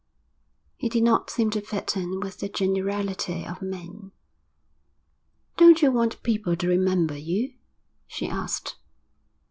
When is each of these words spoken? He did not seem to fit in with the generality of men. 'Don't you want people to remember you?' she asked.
He 0.77 0.89
did 0.89 1.03
not 1.03 1.29
seem 1.29 1.51
to 1.51 1.61
fit 1.61 1.95
in 1.95 2.21
with 2.21 2.39
the 2.39 2.49
generality 2.49 3.45
of 3.45 3.61
men. 3.61 4.11
'Don't 5.57 5.83
you 5.83 5.91
want 5.91 6.23
people 6.23 6.55
to 6.55 6.67
remember 6.67 7.15
you?' 7.15 7.53
she 8.07 8.27
asked. 8.27 8.77